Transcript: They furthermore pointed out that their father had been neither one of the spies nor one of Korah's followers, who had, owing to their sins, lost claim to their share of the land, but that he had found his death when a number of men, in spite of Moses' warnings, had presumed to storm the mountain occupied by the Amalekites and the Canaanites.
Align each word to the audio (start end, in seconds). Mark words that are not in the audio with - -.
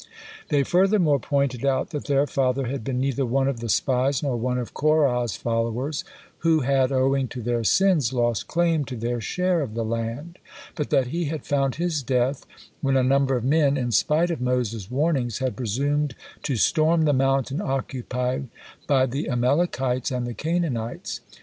They 0.49 0.63
furthermore 0.63 1.19
pointed 1.19 1.63
out 1.63 1.91
that 1.91 2.05
their 2.05 2.25
father 2.25 2.65
had 2.65 2.83
been 2.83 2.99
neither 2.99 3.23
one 3.23 3.47
of 3.47 3.59
the 3.59 3.69
spies 3.69 4.23
nor 4.23 4.35
one 4.35 4.57
of 4.57 4.73
Korah's 4.73 5.35
followers, 5.35 6.03
who 6.39 6.61
had, 6.61 6.91
owing 6.91 7.27
to 7.27 7.41
their 7.43 7.63
sins, 7.63 8.11
lost 8.11 8.47
claim 8.47 8.83
to 8.85 8.95
their 8.95 9.21
share 9.21 9.61
of 9.61 9.75
the 9.75 9.85
land, 9.85 10.39
but 10.73 10.89
that 10.89 11.09
he 11.09 11.25
had 11.25 11.45
found 11.45 11.75
his 11.75 12.01
death 12.01 12.47
when 12.81 12.97
a 12.97 13.03
number 13.03 13.35
of 13.37 13.43
men, 13.43 13.77
in 13.77 13.91
spite 13.91 14.31
of 14.31 14.41
Moses' 14.41 14.89
warnings, 14.89 15.37
had 15.37 15.55
presumed 15.55 16.15
to 16.41 16.55
storm 16.55 17.03
the 17.03 17.13
mountain 17.13 17.61
occupied 17.61 18.47
by 18.87 19.05
the 19.05 19.29
Amalekites 19.29 20.09
and 20.09 20.25
the 20.25 20.33
Canaanites. 20.33 21.21